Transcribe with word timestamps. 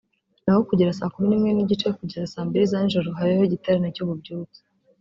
naho 0.43 0.61
guhera 0.67 0.97
saa 0.99 1.13
kumi 1.13 1.27
n’imwe 1.27 1.51
n’igice 1.53 1.87
kugeza 1.97 2.31
saa 2.33 2.45
mbili 2.47 2.65
za 2.71 2.77
nijoro 2.83 3.09
habeho 3.17 3.41
igiterane 3.45 3.87
cy’ububyutse 3.95 4.59